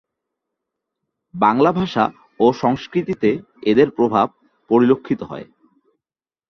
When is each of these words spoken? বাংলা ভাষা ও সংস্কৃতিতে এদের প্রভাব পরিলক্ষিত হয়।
বাংলা 1.33 1.71
ভাষা 1.71 2.05
ও 2.39 2.45
সংস্কৃতিতে 2.53 3.29
এদের 3.63 3.89
প্রভাব 3.91 4.27
পরিলক্ষিত 4.69 5.21
হয়। 5.23 5.47